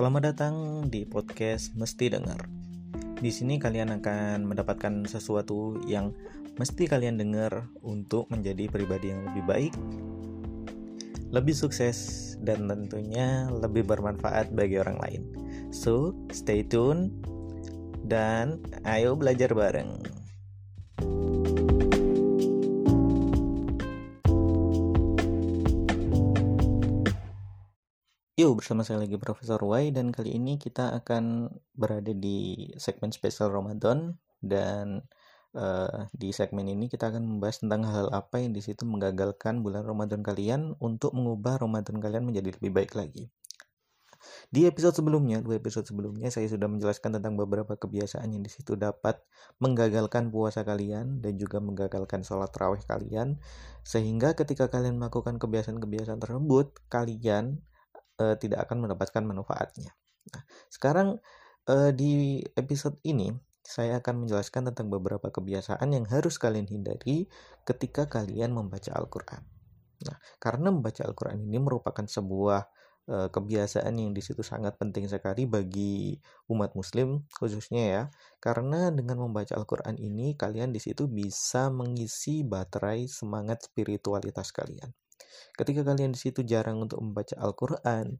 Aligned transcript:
Selamat 0.00 0.32
datang 0.32 0.88
di 0.88 1.04
podcast 1.04 1.76
Mesti 1.76 2.08
Dengar. 2.08 2.48
Di 3.20 3.28
sini 3.28 3.60
kalian 3.60 4.00
akan 4.00 4.48
mendapatkan 4.48 5.04
sesuatu 5.04 5.76
yang 5.84 6.16
mesti 6.56 6.88
kalian 6.88 7.20
dengar 7.20 7.68
untuk 7.84 8.24
menjadi 8.32 8.72
pribadi 8.72 9.12
yang 9.12 9.28
lebih 9.28 9.44
baik, 9.44 9.74
lebih 11.28 11.52
sukses, 11.52 12.32
dan 12.40 12.64
tentunya 12.64 13.52
lebih 13.52 13.84
bermanfaat 13.84 14.56
bagi 14.56 14.80
orang 14.80 14.96
lain. 15.04 15.22
So, 15.68 16.16
stay 16.32 16.64
tune 16.64 17.12
dan 18.08 18.56
ayo 18.88 19.20
belajar 19.20 19.52
bareng. 19.52 20.00
Yuk, 28.40 28.64
bersama 28.64 28.80
saya 28.88 29.04
lagi 29.04 29.20
Profesor 29.20 29.60
Y 29.60 29.92
dan 29.92 30.16
kali 30.16 30.40
ini 30.40 30.56
kita 30.56 30.96
akan 30.96 31.52
berada 31.76 32.08
di 32.16 32.72
segmen 32.80 33.12
spesial 33.12 33.52
Ramadan 33.52 34.16
dan 34.40 35.04
uh, 35.52 36.08
di 36.16 36.32
segmen 36.32 36.64
ini 36.64 36.88
kita 36.88 37.12
akan 37.12 37.20
membahas 37.36 37.60
tentang 37.60 37.84
hal 37.84 38.08
apa 38.08 38.40
yang 38.40 38.56
di 38.56 38.64
situ 38.64 38.88
menggagalkan 38.88 39.60
bulan 39.60 39.84
Ramadan 39.84 40.24
kalian 40.24 40.72
untuk 40.80 41.12
mengubah 41.12 41.60
Ramadan 41.60 42.00
kalian 42.00 42.24
menjadi 42.24 42.56
lebih 42.56 42.72
baik 42.72 42.96
lagi. 42.96 43.28
Di 44.48 44.64
episode 44.64 44.96
sebelumnya, 44.96 45.44
dua 45.44 45.60
episode 45.60 45.84
sebelumnya 45.84 46.32
saya 46.32 46.48
sudah 46.48 46.64
menjelaskan 46.64 47.20
tentang 47.20 47.36
beberapa 47.36 47.76
kebiasaan 47.76 48.24
yang 48.32 48.40
di 48.40 48.48
situ 48.48 48.72
dapat 48.72 49.20
menggagalkan 49.60 50.32
puasa 50.32 50.64
kalian 50.64 51.20
dan 51.20 51.36
juga 51.36 51.60
menggagalkan 51.60 52.24
sholat 52.24 52.48
raweh 52.56 52.80
kalian 52.88 53.36
sehingga 53.84 54.32
ketika 54.32 54.72
kalian 54.72 54.96
melakukan 54.96 55.36
kebiasaan-kebiasaan 55.36 56.24
tersebut 56.24 56.72
kalian 56.88 57.60
uh, 58.20 58.36
tidak 58.36 58.68
akan 58.68 58.84
mendapatkan 58.84 59.24
manfaatnya. 59.24 59.96
Nah, 60.30 60.42
sekarang 60.68 61.18
uh, 61.66 61.90
di 61.90 62.44
episode 62.54 63.00
ini 63.02 63.32
saya 63.64 64.02
akan 64.02 64.26
menjelaskan 64.26 64.72
tentang 64.72 64.92
beberapa 64.92 65.32
kebiasaan 65.32 65.88
yang 65.94 66.04
harus 66.10 66.36
kalian 66.36 66.68
hindari 66.68 67.30
ketika 67.64 68.10
kalian 68.10 68.52
membaca 68.52 68.92
Al-Qur'an. 68.92 69.46
Nah, 70.04 70.16
karena 70.42 70.74
membaca 70.74 71.06
Al-Qur'an 71.06 71.38
ini 71.38 71.60
merupakan 71.60 72.02
sebuah 72.02 72.66
uh, 73.06 73.28
kebiasaan 73.30 73.94
yang 73.94 74.10
di 74.10 74.22
situ 74.24 74.42
sangat 74.42 74.74
penting 74.80 75.06
sekali 75.06 75.46
bagi 75.46 76.18
umat 76.50 76.74
muslim 76.74 77.24
khususnya 77.36 77.84
ya. 77.84 78.02
Karena 78.42 78.90
dengan 78.90 79.22
membaca 79.28 79.54
Al-Qur'an 79.54 80.00
ini 80.00 80.34
kalian 80.34 80.74
di 80.74 80.80
situ 80.82 81.06
bisa 81.06 81.70
mengisi 81.70 82.42
baterai 82.42 83.06
semangat 83.06 83.70
spiritualitas 83.70 84.50
kalian. 84.50 84.90
Ketika 85.54 85.86
kalian 85.86 86.14
di 86.14 86.20
situ 86.20 86.40
jarang 86.46 86.82
untuk 86.84 87.00
membaca 87.02 87.34
Al-Qur'an, 87.38 88.18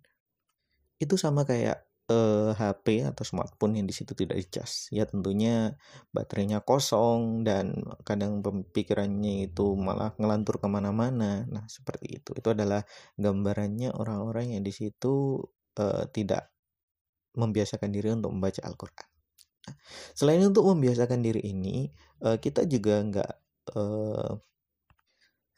itu 1.01 1.15
sama 1.17 1.49
kayak 1.49 1.91
eh, 2.11 2.51
HP 2.59 3.07
atau 3.07 3.25
smartphone 3.25 3.79
yang 3.81 3.87
di 3.89 3.95
situ 3.95 4.13
tidak 4.19 4.37
dicas. 4.43 4.91
Ya 4.93 5.07
tentunya 5.09 5.79
baterainya 6.13 6.61
kosong 6.67 7.47
dan 7.47 7.73
kadang 8.03 8.43
pemikirannya 8.45 9.49
itu 9.49 9.79
malah 9.79 10.13
ngelantur 10.19 10.59
ke 10.63 10.69
mana-mana. 10.69 11.47
Nah 11.49 11.65
seperti 11.71 12.21
itu. 12.21 12.31
Itu 12.37 12.53
adalah 12.53 12.83
gambarannya 13.17 13.95
orang-orang 13.97 14.59
yang 14.59 14.63
di 14.67 14.73
situ 14.75 15.41
eh, 15.79 16.05
tidak 16.13 16.51
membiasakan 17.39 17.91
diri 17.95 18.11
untuk 18.11 18.35
membaca 18.35 18.61
Al-Quran. 18.67 19.09
Nah, 19.71 19.77
selain 20.17 20.43
untuk 20.43 20.67
membiasakan 20.67 21.21
diri 21.23 21.43
ini, 21.47 21.87
eh, 22.27 22.39
kita 22.43 22.67
juga 22.67 22.95
nggak 23.07 23.33
eh, 23.77 24.33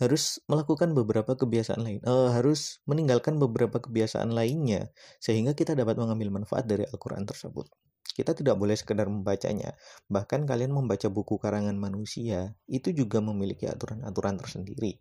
harus 0.02 0.42
melakukan 0.50 0.98
beberapa 0.98 1.38
kebiasaan 1.38 1.86
lain, 1.86 2.00
uh, 2.02 2.34
harus 2.34 2.82
meninggalkan 2.90 3.38
beberapa 3.38 3.78
kebiasaan 3.78 4.34
lainnya, 4.34 4.90
sehingga 5.22 5.54
kita 5.54 5.78
dapat 5.78 5.94
mengambil 5.94 6.42
manfaat 6.42 6.66
dari 6.66 6.82
Al-Quran 6.90 7.22
tersebut. 7.22 7.70
Kita 8.12 8.34
tidak 8.34 8.58
boleh 8.58 8.74
sekedar 8.74 9.06
membacanya, 9.06 9.78
bahkan 10.10 10.42
kalian 10.42 10.74
membaca 10.74 11.06
buku 11.06 11.38
karangan 11.38 11.78
manusia, 11.78 12.58
itu 12.66 12.90
juga 12.90 13.22
memiliki 13.22 13.70
aturan-aturan 13.70 14.36
tersendiri. 14.42 14.98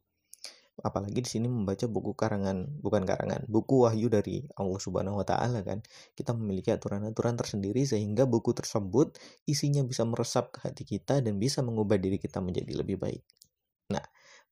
Apalagi 0.80 1.20
di 1.20 1.30
sini 1.30 1.52
membaca 1.52 1.84
buku 1.86 2.16
karangan, 2.16 2.80
bukan 2.80 3.04
karangan, 3.04 3.44
buku 3.46 3.84
wahyu 3.84 4.08
dari 4.08 4.48
Allah 4.56 4.80
Subhanahu 4.80 5.20
wa 5.20 5.26
Ta'ala 5.28 5.62
kan. 5.62 5.84
Kita 6.16 6.32
memiliki 6.32 6.72
aturan-aturan 6.72 7.36
tersendiri, 7.36 7.84
sehingga 7.84 8.24
buku 8.24 8.56
tersebut 8.56 9.20
isinya 9.44 9.84
bisa 9.84 10.08
meresap 10.08 10.56
ke 10.56 10.72
hati 10.72 10.88
kita 10.88 11.20
dan 11.20 11.36
bisa 11.38 11.60
mengubah 11.60 12.00
diri 12.00 12.16
kita 12.16 12.40
menjadi 12.40 12.80
lebih 12.80 12.98
baik. 12.98 13.22
Nah, 13.92 14.02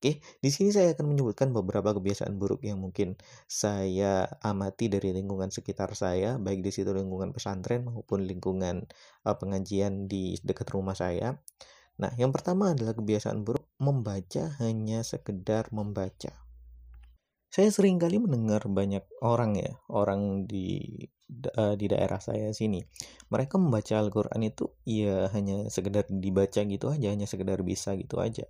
Oke, 0.00 0.24
di 0.40 0.48
sini 0.48 0.72
saya 0.72 0.96
akan 0.96 1.12
menyebutkan 1.12 1.52
beberapa 1.52 1.92
kebiasaan 1.92 2.40
buruk 2.40 2.64
yang 2.64 2.80
mungkin 2.80 3.20
saya 3.44 4.32
amati 4.40 4.88
dari 4.88 5.12
lingkungan 5.12 5.52
sekitar 5.52 5.92
saya, 5.92 6.40
baik 6.40 6.64
di 6.64 6.72
situ 6.72 6.88
lingkungan 6.96 7.36
pesantren 7.36 7.84
maupun 7.84 8.24
lingkungan 8.24 8.88
pengajian 9.28 10.08
di 10.08 10.40
dekat 10.40 10.72
rumah 10.72 10.96
saya. 10.96 11.36
Nah, 12.00 12.16
yang 12.16 12.32
pertama 12.32 12.72
adalah 12.72 12.96
kebiasaan 12.96 13.44
buruk 13.44 13.68
membaca 13.76 14.56
hanya 14.64 15.04
sekedar 15.04 15.68
membaca. 15.68 16.32
Saya 17.52 17.68
sering 17.68 18.00
kali 18.00 18.16
mendengar 18.16 18.64
banyak 18.72 19.04
orang 19.20 19.60
ya, 19.60 19.76
orang 19.92 20.48
di 20.48 20.96
di 21.76 21.86
daerah 21.92 22.24
saya 22.24 22.56
sini. 22.56 22.80
Mereka 23.28 23.60
membaca 23.60 24.00
Al-Qur'an 24.00 24.40
itu 24.48 24.64
ya 24.88 25.28
hanya 25.36 25.68
sekedar 25.68 26.08
dibaca 26.08 26.64
gitu 26.64 26.88
aja, 26.88 27.12
hanya 27.12 27.28
sekedar 27.28 27.60
bisa 27.60 27.92
gitu 28.00 28.16
aja 28.16 28.48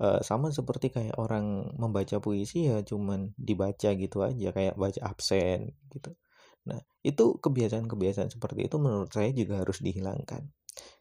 uh, 0.00 0.20
sama 0.24 0.48
seperti 0.50 0.90
kayak 0.90 1.16
orang 1.20 1.70
membaca 1.76 2.18
puisi 2.18 2.66
ya 2.66 2.80
cuman 2.80 3.36
dibaca 3.36 3.92
gitu 3.94 4.24
aja 4.24 4.48
kayak 4.56 4.74
baca 4.80 5.00
absen 5.04 5.76
gitu. 5.92 6.16
Nah 6.68 6.80
itu 7.04 7.36
kebiasaan-kebiasaan 7.40 8.32
seperti 8.32 8.66
itu 8.68 8.76
menurut 8.80 9.12
saya 9.12 9.30
juga 9.36 9.60
harus 9.62 9.78
dihilangkan. 9.84 10.48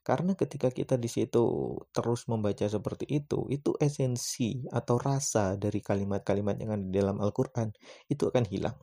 Karena 0.04 0.34
ketika 0.34 0.74
kita 0.74 0.98
di 0.98 1.08
situ 1.08 1.78
terus 1.94 2.26
membaca 2.28 2.66
seperti 2.66 3.06
itu 3.08 3.46
itu 3.54 3.78
esensi 3.80 4.66
atau 4.68 4.98
rasa 5.00 5.56
dari 5.56 5.80
kalimat-kalimat 5.80 6.56
yang 6.60 6.72
ada 6.76 6.84
di 6.84 6.94
dalam 6.96 7.18
Al-Qur'an 7.22 7.72
itu 8.10 8.28
akan 8.28 8.46
hilang. 8.50 8.78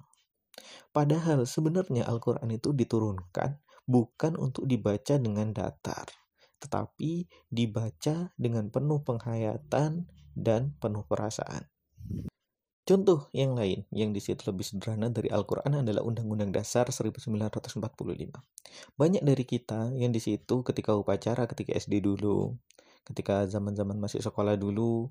Padahal 0.94 1.44
sebenarnya 1.44 2.08
Al-Qur'an 2.08 2.48
itu 2.48 2.72
diturunkan 2.72 3.60
bukan 3.84 4.32
untuk 4.40 4.64
dibaca 4.64 5.14
dengan 5.20 5.52
datar 5.52 6.25
tetapi 6.58 7.28
dibaca 7.48 8.32
dengan 8.36 8.68
penuh 8.72 9.00
penghayatan 9.04 10.08
dan 10.36 10.76
penuh 10.76 11.04
perasaan. 11.08 11.68
Contoh 12.86 13.26
yang 13.34 13.58
lain 13.58 13.82
yang 13.90 14.14
di 14.14 14.22
situ 14.22 14.46
lebih 14.46 14.62
sederhana 14.62 15.10
dari 15.10 15.26
Al-Quran 15.26 15.82
adalah 15.82 16.06
Undang-Undang 16.06 16.54
Dasar 16.54 16.86
1945. 16.86 17.82
Banyak 18.94 19.22
dari 19.26 19.42
kita 19.42 19.90
yang 19.98 20.14
di 20.14 20.22
situ 20.22 20.62
ketika 20.62 20.94
upacara, 20.94 21.50
ketika 21.50 21.74
SD 21.74 21.98
dulu, 21.98 22.54
ketika 23.02 23.42
zaman-zaman 23.50 23.98
masih 23.98 24.22
sekolah 24.22 24.54
dulu, 24.54 25.10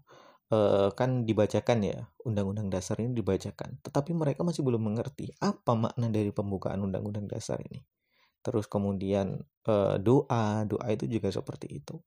eh, 0.55 0.87
kan 0.95 1.27
dibacakan 1.27 1.83
ya 1.83 2.07
Undang-Undang 2.23 2.71
Dasar 2.71 2.95
ini 3.03 3.11
dibacakan. 3.11 3.83
Tetapi 3.83 4.15
mereka 4.15 4.47
masih 4.47 4.63
belum 4.63 4.79
mengerti 4.79 5.35
apa 5.43 5.75
makna 5.75 6.07
dari 6.07 6.31
pembukaan 6.31 6.79
Undang-Undang 6.79 7.27
Dasar 7.27 7.59
ini 7.59 7.83
terus 8.45 8.69
kemudian 8.69 9.41
uh, 9.65 9.97
doa 9.97 10.61
doa 10.69 10.87
itu 10.93 11.09
juga 11.09 11.33
seperti 11.33 11.81
itu. 11.81 11.97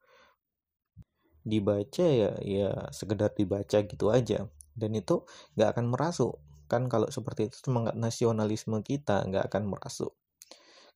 Dibaca 1.43 2.07
ya 2.07 2.31
ya 2.45 2.71
sekedar 2.95 3.35
dibaca 3.35 3.79
gitu 3.83 4.07
aja. 4.15 4.47
Dan 4.79 4.95
itu 4.95 5.27
nggak 5.59 5.75
akan 5.75 5.87
merasuk 5.91 6.39
kan 6.71 6.87
kalau 6.87 7.09
seperti 7.11 7.49
itu 7.51 7.57
semangat 7.59 7.97
nasionalisme 7.97 8.79
kita 8.85 9.25
nggak 9.25 9.49
akan 9.49 9.73
merasuk 9.73 10.13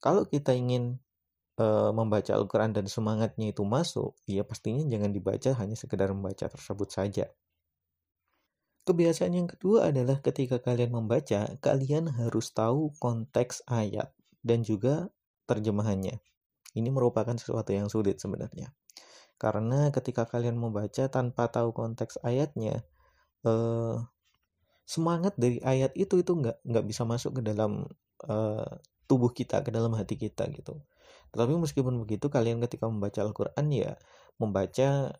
kalau 0.02 0.26
kita 0.26 0.50
ingin 0.50 0.98
uh, 1.62 1.94
membaca 1.94 2.34
Al-Quran 2.34 2.74
dan 2.74 2.90
semangatnya 2.90 3.54
itu 3.54 3.62
masuk 3.62 4.18
ya 4.26 4.42
pastinya 4.42 4.82
jangan 4.90 5.14
dibaca 5.14 5.54
hanya 5.62 5.78
sekedar 5.78 6.10
membaca 6.10 6.50
tersebut 6.50 6.90
saja. 6.90 7.30
Kebiasaan 8.82 9.38
yang 9.38 9.46
kedua 9.46 9.94
adalah 9.94 10.18
ketika 10.18 10.58
kalian 10.58 10.90
membaca, 10.90 11.54
kalian 11.62 12.10
harus 12.10 12.50
tahu 12.50 12.90
konteks 12.98 13.62
ayat 13.70 14.10
dan 14.42 14.66
juga 14.66 15.06
terjemahannya. 15.46 16.20
Ini 16.72 16.88
merupakan 16.88 17.36
sesuatu 17.36 17.70
yang 17.74 17.92
sulit 17.92 18.18
sebenarnya. 18.22 18.72
Karena 19.36 19.90
ketika 19.90 20.24
kalian 20.24 20.56
membaca 20.56 21.10
tanpa 21.10 21.50
tahu 21.50 21.74
konteks 21.74 22.22
ayatnya, 22.22 22.86
eh, 23.44 23.96
semangat 24.86 25.34
dari 25.38 25.58
ayat 25.62 25.92
itu 25.98 26.20
itu 26.22 26.32
nggak 26.36 26.62
nggak 26.66 26.84
bisa 26.86 27.02
masuk 27.08 27.40
ke 27.40 27.42
dalam 27.44 27.86
eh, 28.28 28.72
tubuh 29.10 29.30
kita, 29.34 29.60
ke 29.66 29.70
dalam 29.74 29.92
hati 29.98 30.14
kita 30.16 30.46
gitu. 30.54 30.80
Tetapi 31.34 31.52
meskipun 31.58 31.98
begitu, 32.02 32.28
kalian 32.30 32.60
ketika 32.62 32.86
membaca 32.88 33.20
Al-Quran 33.24 33.66
ya 33.72 33.92
membaca 34.40 35.16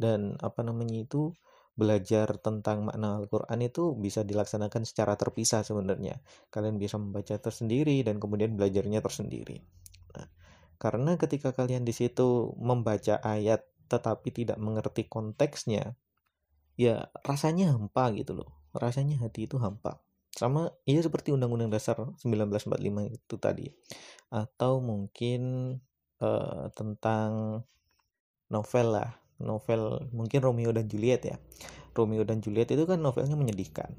dan 0.00 0.20
apa 0.40 0.60
namanya 0.64 1.04
itu 1.04 1.32
belajar 1.72 2.36
tentang 2.36 2.84
makna 2.84 3.16
Al-Quran 3.16 3.60
itu 3.64 3.96
bisa 3.96 4.20
dilaksanakan 4.22 4.84
secara 4.84 5.16
terpisah 5.16 5.64
sebenarnya. 5.64 6.20
Kalian 6.52 6.76
bisa 6.76 7.00
membaca 7.00 7.32
tersendiri 7.40 8.04
dan 8.04 8.20
kemudian 8.20 8.54
belajarnya 8.54 9.00
tersendiri. 9.00 9.64
Nah, 10.12 10.28
karena 10.76 11.16
ketika 11.16 11.56
kalian 11.56 11.88
di 11.88 11.96
situ 11.96 12.52
membaca 12.60 13.20
ayat 13.24 13.64
tetapi 13.88 14.28
tidak 14.32 14.56
mengerti 14.60 15.08
konteksnya, 15.08 15.96
ya 16.76 17.08
rasanya 17.24 17.76
hampa 17.76 18.12
gitu 18.16 18.36
loh. 18.36 18.50
Rasanya 18.76 19.20
hati 19.20 19.48
itu 19.48 19.60
hampa. 19.60 20.00
sama 20.32 20.72
iya 20.88 21.04
seperti 21.04 21.28
Undang-Undang 21.28 21.76
Dasar 21.76 22.00
1945 22.16 22.80
itu 23.12 23.36
tadi 23.36 23.68
atau 24.32 24.80
mungkin 24.80 25.76
uh, 26.24 26.72
tentang 26.72 27.60
novel 28.48 28.96
lah 28.96 29.21
novel 29.42 30.08
mungkin 30.14 30.40
Romeo 30.40 30.70
dan 30.70 30.86
Juliet 30.86 31.22
ya 31.26 31.36
Romeo 31.92 32.24
dan 32.24 32.40
Juliet 32.40 32.70
itu 32.70 32.86
kan 32.88 33.02
novelnya 33.02 33.36
menyedihkan 33.36 33.92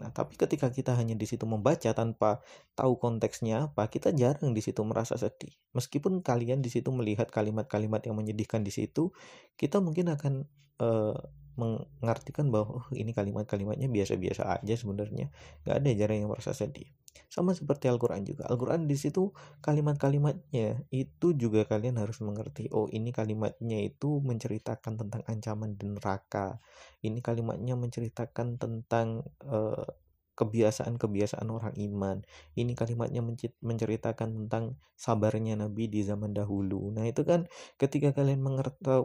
Nah, 0.00 0.08
tapi 0.08 0.40
ketika 0.40 0.72
kita 0.72 0.96
hanya 0.96 1.12
di 1.12 1.28
situ 1.28 1.44
membaca 1.44 1.92
tanpa 1.92 2.40
tahu 2.72 2.96
konteksnya 2.96 3.68
apa, 3.68 3.92
kita 3.92 4.08
jarang 4.16 4.56
di 4.56 4.64
situ 4.64 4.80
merasa 4.88 5.20
sedih. 5.20 5.52
Meskipun 5.76 6.24
kalian 6.24 6.64
di 6.64 6.72
situ 6.72 6.88
melihat 6.88 7.28
kalimat-kalimat 7.28 8.00
yang 8.08 8.16
menyedihkan 8.16 8.64
di 8.64 8.72
situ, 8.72 9.12
kita 9.60 9.84
mungkin 9.84 10.08
akan 10.16 10.48
uh, 10.80 11.16
mengartikan 11.56 12.48
bahwa 12.48 12.82
oh, 12.82 12.86
ini 12.96 13.12
kalimat-kalimatnya 13.12 13.88
biasa-biasa 13.88 14.60
aja 14.60 14.74
sebenarnya. 14.74 15.28
Nggak 15.64 15.76
ada 15.78 15.90
jarang 15.92 16.18
yang 16.24 16.30
merasa 16.32 16.52
sedih. 16.56 16.88
Sama 17.32 17.56
seperti 17.56 17.88
Al-Quran 17.88 18.24
juga. 18.28 18.44
Al-Quran 18.48 18.84
di 18.84 18.96
situ 18.96 19.32
kalimat-kalimatnya 19.64 20.84
itu 20.92 21.32
juga 21.32 21.64
kalian 21.64 21.96
harus 21.96 22.20
mengerti 22.20 22.68
oh 22.72 22.88
ini 22.92 23.08
kalimatnya 23.08 23.80
itu 23.80 24.20
menceritakan 24.20 25.00
tentang 25.00 25.22
ancaman 25.24 25.76
dan 25.76 25.96
neraka. 25.96 26.60
Ini 27.00 27.20
kalimatnya 27.24 27.76
menceritakan 27.76 28.60
tentang 28.60 29.24
uh, 29.48 29.84
kebiasaan-kebiasaan 30.32 31.48
orang 31.52 31.76
iman. 31.76 32.24
Ini 32.56 32.72
kalimatnya 32.72 33.20
menceritakan 33.60 34.28
tentang 34.44 34.80
sabarnya 34.96 35.60
Nabi 35.60 35.92
di 35.92 36.00
zaman 36.00 36.32
dahulu. 36.32 36.88
Nah, 36.92 37.04
itu 37.04 37.22
kan 37.22 37.44
ketika 37.76 38.16
kalian 38.16 38.40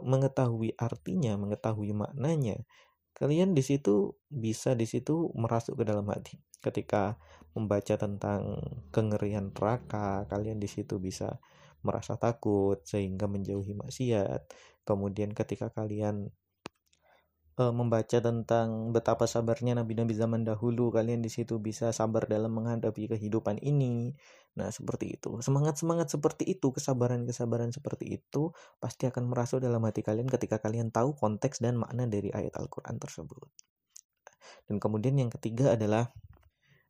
mengetahui 0.02 0.72
artinya, 0.80 1.36
mengetahui 1.36 1.92
maknanya, 1.92 2.64
kalian 3.12 3.52
di 3.52 3.60
situ 3.60 4.16
bisa 4.32 4.72
di 4.72 4.88
situ 4.88 5.28
merasuk 5.36 5.80
ke 5.80 5.84
dalam 5.84 6.08
hati. 6.08 6.40
Ketika 6.58 7.20
membaca 7.52 7.94
tentang 7.98 8.58
kengerian 8.90 9.52
neraka, 9.52 10.26
kalian 10.26 10.58
di 10.58 10.66
situ 10.66 10.98
bisa 10.98 11.38
merasa 11.82 12.18
takut 12.18 12.82
sehingga 12.82 13.30
menjauhi 13.30 13.74
maksiat. 13.78 14.50
Kemudian 14.82 15.36
ketika 15.36 15.70
kalian 15.70 16.32
uh, 17.58 17.74
membaca 17.74 18.22
tentang 18.22 18.94
betapa 18.94 19.26
sabarnya 19.26 19.74
nabi-nabi 19.76 20.14
zaman 20.14 20.46
dahulu, 20.46 20.94
kalian 20.94 21.20
di 21.20 21.28
situ 21.28 21.58
bisa 21.58 21.90
sabar 21.90 22.30
dalam 22.30 22.54
menghadapi 22.54 23.10
kehidupan 23.10 23.58
ini. 23.60 24.14
Nah, 24.54 24.70
seperti 24.70 25.18
itu. 25.18 25.42
Semangat-semangat 25.42 26.10
seperti 26.10 26.46
itu, 26.46 26.70
kesabaran-kesabaran 26.70 27.74
seperti 27.74 28.18
itu 28.18 28.54
pasti 28.78 29.10
akan 29.10 29.30
merasuk 29.30 29.62
dalam 29.62 29.82
hati 29.84 30.06
kalian 30.06 30.30
ketika 30.30 30.62
kalian 30.62 30.94
tahu 30.94 31.14
konteks 31.18 31.58
dan 31.58 31.78
makna 31.78 32.06
dari 32.06 32.30
ayat 32.30 32.54
Al-Qur'an 32.54 32.96
tersebut. 33.02 33.50
Dan 34.70 34.78
kemudian 34.78 35.18
yang 35.18 35.30
ketiga 35.30 35.74
adalah 35.74 36.14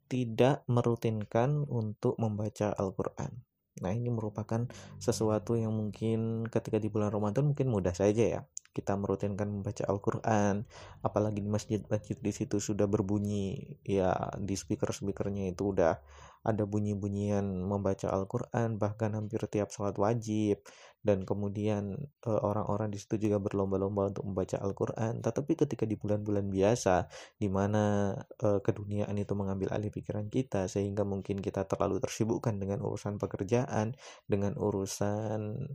tidak 0.09 0.65
merutinkan 0.69 1.69
untuk 1.69 2.17
membaca 2.17 2.73
Al-Qur'an. 2.73 3.45
Nah, 3.79 3.95
ini 3.95 4.11
merupakan 4.11 4.67
sesuatu 4.99 5.55
yang 5.55 5.71
mungkin 5.71 6.49
ketika 6.51 6.83
di 6.83 6.91
bulan 6.91 7.15
Ramadan 7.15 7.53
mungkin 7.53 7.71
mudah 7.71 7.95
saja 7.95 8.25
ya 8.27 8.41
kita 8.73 8.95
merutinkan 8.95 9.49
membaca 9.51 9.85
Al-Quran 9.89 10.65
apalagi 11.03 11.43
di 11.43 11.51
masjid-masjid 11.51 12.19
di 12.19 12.33
situ 12.33 12.63
sudah 12.63 12.87
berbunyi 12.87 13.79
ya 13.83 14.15
di 14.39 14.55
speaker-speakernya 14.55 15.51
itu 15.51 15.75
udah 15.75 15.99
ada 16.47 16.65
bunyi-bunyian 16.65 17.45
membaca 17.45 18.09
Al-Quran 18.09 18.79
bahkan 18.79 19.13
hampir 19.19 19.43
tiap 19.51 19.69
sholat 19.75 19.97
wajib. 19.99 20.63
Dan 20.99 21.23
kemudian 21.23 21.95
eh, 22.27 22.41
orang-orang 22.43 22.91
di 22.91 22.99
situ 22.99 23.17
juga 23.29 23.39
berlomba-lomba 23.39 24.11
untuk 24.13 24.25
membaca 24.29 24.59
Al-Quran. 24.59 25.23
Tetapi 25.23 25.53
ketika 25.55 25.85
di 25.87 25.95
bulan-bulan 25.95 26.51
biasa 26.51 27.07
di 27.39 27.49
mana 27.49 28.13
uh, 28.43 28.59
keduniaan 28.61 29.15
itu 29.17 29.33
mengambil 29.39 29.73
alih 29.73 29.95
pikiran 29.95 30.27
kita 30.27 30.67
sehingga 30.67 31.07
mungkin 31.07 31.39
kita 31.39 31.65
terlalu 31.71 32.03
tersibukkan 32.03 32.59
dengan 32.59 32.83
urusan 32.83 33.17
pekerjaan 33.23 33.95
dengan 34.27 34.59
urusan 34.59 35.71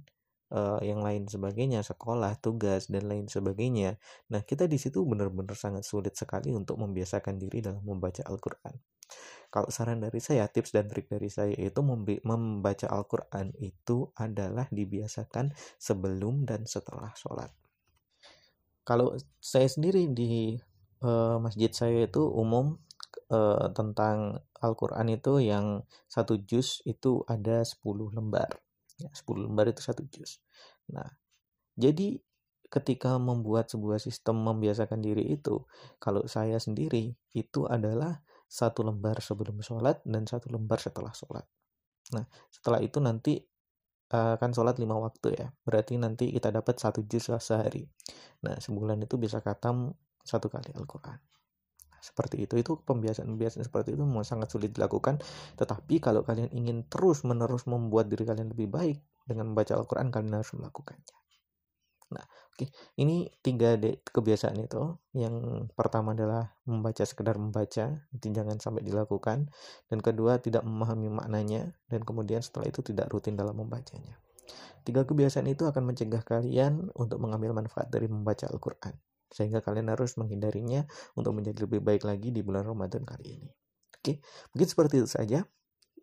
uh, 0.54 0.80
yang 0.86 1.02
lain 1.02 1.26
sebagainya, 1.26 1.82
sekolah, 1.82 2.38
tugas 2.40 2.88
dan 2.88 3.10
lain 3.10 3.26
sebagainya. 3.26 3.98
Nah, 4.30 4.46
kita 4.46 4.70
di 4.70 4.78
situ 4.78 5.02
benar-benar 5.04 5.58
sangat 5.58 5.84
sulit 5.84 6.14
sekali 6.14 6.54
untuk 6.54 6.78
membiasakan 6.80 7.42
diri 7.42 7.66
dalam 7.66 7.82
membaca 7.82 8.22
Al-Qur'an. 8.24 8.78
Kalau 9.54 9.70
saran 9.70 10.02
dari 10.02 10.18
saya, 10.18 10.50
tips 10.50 10.74
dan 10.74 10.90
trik 10.90 11.10
dari 11.10 11.30
saya 11.30 11.54
itu 11.54 11.82
membaca 12.26 12.88
Al-Qur'an 12.90 13.54
itu 13.62 14.10
adalah 14.18 14.66
dibiasakan 14.70 15.54
sebelum 15.78 16.46
dan 16.46 16.66
setelah 16.66 17.14
sholat. 17.18 17.54
Kalau 18.84 19.16
saya 19.40 19.68
sendiri 19.70 20.12
di 20.12 20.60
uh, 21.04 21.40
masjid 21.40 21.72
saya 21.72 22.04
itu 22.04 22.24
umum 22.28 22.80
uh, 23.32 23.72
tentang 23.72 24.44
Al-Quran 24.64 25.08
itu 25.12 25.40
yang 25.44 25.88
satu 26.08 26.40
juz 26.44 26.84
itu 26.84 27.24
ada 27.28 27.64
10 27.64 27.84
lembar 28.16 28.64
ya 29.00 29.10
10 29.12 29.46
lembar 29.50 29.70
itu 29.70 29.82
satu 29.82 30.06
juz 30.10 30.42
nah 30.90 31.08
jadi 31.74 32.22
ketika 32.74 33.22
membuat 33.22 33.70
sebuah 33.70 34.02
sistem 34.02 34.42
membiasakan 34.42 34.98
diri 34.98 35.38
itu 35.38 35.62
kalau 36.02 36.26
saya 36.26 36.58
sendiri 36.58 37.14
itu 37.38 37.70
adalah 37.70 38.26
satu 38.50 38.82
lembar 38.82 39.22
sebelum 39.22 39.62
sholat 39.62 40.02
dan 40.02 40.26
satu 40.26 40.50
lembar 40.50 40.82
setelah 40.82 41.14
sholat. 41.14 41.46
Nah 42.18 42.26
setelah 42.50 42.82
itu 42.82 42.98
nanti 42.98 43.38
uh, 44.10 44.42
kan 44.42 44.58
sholat 44.58 44.82
lima 44.82 44.98
waktu 44.98 45.38
ya 45.38 45.54
berarti 45.62 46.02
nanti 46.02 46.34
kita 46.34 46.50
dapat 46.50 46.82
satu 46.82 47.06
juz 47.06 47.30
sehari. 47.30 47.86
Nah 48.42 48.58
sebulan 48.58 49.06
itu 49.06 49.22
bisa 49.22 49.38
katam 49.46 49.94
satu 50.26 50.50
kali 50.50 50.74
Al-Quran 50.74 51.22
seperti 52.04 52.44
itu 52.44 52.60
itu 52.60 52.76
pembiasaan-pembiasaan 52.84 53.64
seperti 53.64 53.96
itu 53.96 54.04
memang 54.04 54.28
sangat 54.28 54.52
sulit 54.52 54.76
dilakukan. 54.76 55.24
Tetapi 55.56 56.04
kalau 56.04 56.28
kalian 56.28 56.52
ingin 56.52 56.84
terus 56.92 57.24
menerus 57.24 57.64
membuat 57.64 58.12
diri 58.12 58.28
kalian 58.28 58.52
lebih 58.52 58.68
baik 58.68 59.00
dengan 59.24 59.56
membaca 59.56 59.80
Al-Quran 59.80 60.12
kalian 60.12 60.36
harus 60.36 60.52
melakukannya. 60.52 61.16
Nah 62.12 62.26
oke 62.28 62.68
okay. 62.68 62.70
ini 63.00 63.32
tiga 63.40 63.80
de 63.80 64.04
kebiasaan 64.04 64.60
itu. 64.60 65.00
Yang 65.16 65.72
pertama 65.80 66.12
adalah 66.12 66.52
membaca 66.68 67.08
sekedar 67.08 67.40
membaca 67.40 68.04
itu 68.12 68.26
jangan 68.36 68.60
sampai 68.60 68.84
dilakukan. 68.84 69.48
Dan 69.88 70.04
kedua 70.04 70.44
tidak 70.44 70.68
memahami 70.68 71.08
maknanya. 71.08 71.72
Dan 71.88 72.04
kemudian 72.04 72.44
setelah 72.44 72.68
itu 72.68 72.84
tidak 72.84 73.08
rutin 73.16 73.40
dalam 73.40 73.56
membacanya. 73.56 74.20
Tiga 74.84 75.08
kebiasaan 75.08 75.48
itu 75.48 75.64
akan 75.64 75.96
mencegah 75.96 76.20
kalian 76.28 76.92
untuk 77.00 77.24
mengambil 77.24 77.56
manfaat 77.56 77.88
dari 77.88 78.12
membaca 78.12 78.44
Al-Quran 78.52 78.92
sehingga 79.34 79.66
kalian 79.66 79.90
harus 79.90 80.16
menghindarinya 80.16 80.86
untuk 81.18 81.34
menjadi 81.34 81.66
lebih 81.66 81.82
baik 81.82 82.06
lagi 82.06 82.30
di 82.30 82.46
bulan 82.46 82.70
Ramadan 82.70 83.02
kali 83.04 83.42
ini. 83.42 83.50
Oke, 83.98 84.22
mungkin 84.54 84.68
seperti 84.70 85.02
itu 85.02 85.10
saja 85.10 85.42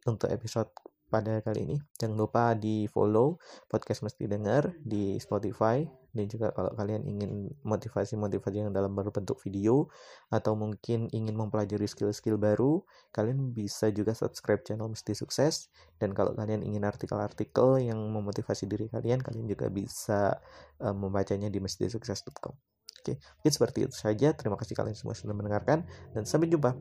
untuk 0.05 0.29
episode 0.29 0.75
pada 1.11 1.43
kali 1.43 1.67
ini. 1.67 1.77
Jangan 1.99 2.17
lupa 2.17 2.55
di 2.55 2.87
follow 2.87 3.37
podcast 3.67 4.07
mesti 4.07 4.31
dengar 4.31 4.73
di 4.79 5.19
Spotify 5.19 5.83
dan 6.11 6.27
juga 6.27 6.51
kalau 6.51 6.75
kalian 6.75 7.07
ingin 7.07 7.51
motivasi-motivasi 7.63 8.67
yang 8.67 8.75
dalam 8.75 8.95
berbentuk 8.95 9.39
video 9.43 9.91
atau 10.31 10.59
mungkin 10.59 11.07
ingin 11.15 11.35
mempelajari 11.39 11.87
skill-skill 11.87 12.39
baru, 12.39 12.83
kalian 13.15 13.55
bisa 13.55 13.91
juga 13.95 14.15
subscribe 14.15 14.63
channel 14.67 14.91
Mesti 14.91 15.15
Sukses 15.15 15.71
dan 16.03 16.15
kalau 16.15 16.35
kalian 16.35 16.67
ingin 16.67 16.87
artikel-artikel 16.87 17.83
yang 17.83 17.99
memotivasi 17.99 18.67
diri 18.67 18.91
kalian, 18.91 19.23
kalian 19.23 19.47
juga 19.51 19.71
bisa 19.71 20.39
uh, 20.83 20.95
membacanya 20.95 21.47
di 21.47 21.63
mestisukses.com. 21.63 22.70
Oke, 23.01 23.17
mungkin 23.41 23.53
seperti 23.57 23.89
itu 23.89 23.97
saja. 23.97 24.37
Terima 24.37 24.61
kasih 24.61 24.77
kalian 24.77 24.93
semua 24.93 25.17
sudah 25.17 25.33
mendengarkan 25.33 25.89
dan 26.13 26.29
sampai 26.29 26.53
jumpa. 26.53 26.77